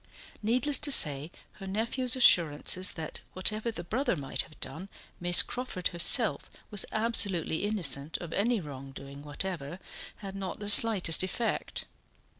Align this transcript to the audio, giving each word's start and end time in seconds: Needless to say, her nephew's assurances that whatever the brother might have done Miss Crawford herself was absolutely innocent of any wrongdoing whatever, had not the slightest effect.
Needless 0.41 0.79
to 0.79 0.91
say, 0.91 1.29
her 1.59 1.67
nephew's 1.67 2.15
assurances 2.15 2.93
that 2.93 3.19
whatever 3.33 3.69
the 3.69 3.83
brother 3.83 4.15
might 4.15 4.41
have 4.41 4.59
done 4.59 4.89
Miss 5.19 5.43
Crawford 5.43 5.89
herself 5.89 6.49
was 6.71 6.87
absolutely 6.91 7.65
innocent 7.65 8.17
of 8.17 8.33
any 8.33 8.59
wrongdoing 8.59 9.21
whatever, 9.21 9.77
had 10.15 10.35
not 10.35 10.57
the 10.57 10.71
slightest 10.71 11.21
effect. 11.21 11.85